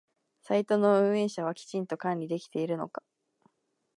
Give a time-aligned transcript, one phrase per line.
[0.41, 3.03] サイトの運営者はきちんと管理できているのか？